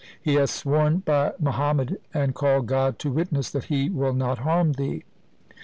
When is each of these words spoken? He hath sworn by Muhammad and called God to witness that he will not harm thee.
He 0.19 0.33
hath 0.33 0.49
sworn 0.49 1.03
by 1.05 1.33
Muhammad 1.39 1.99
and 2.11 2.33
called 2.33 2.65
God 2.65 2.97
to 2.97 3.11
witness 3.11 3.51
that 3.51 3.65
he 3.65 3.87
will 3.87 4.13
not 4.13 4.39
harm 4.39 4.71
thee. 4.71 5.03